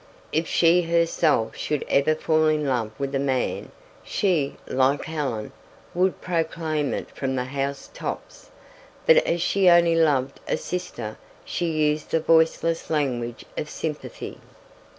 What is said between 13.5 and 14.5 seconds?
of sympathy.